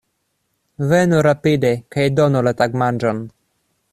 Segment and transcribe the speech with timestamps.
[0.93, 3.23] Venu rapide kaj donu la tagmanĝon!